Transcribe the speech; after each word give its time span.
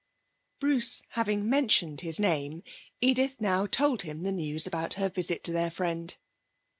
Bruce 0.59 1.03
having 1.09 1.47
mentioned 1.47 2.01
his 2.01 2.19
name, 2.19 2.63
Edith 3.01 3.39
now 3.39 3.67
told 3.67 4.01
him 4.01 4.23
the 4.23 4.31
news 4.31 4.65
about 4.65 4.95
her 4.95 5.09
visit 5.09 5.43
to 5.43 5.51
their 5.51 5.69
friend. 5.69 6.17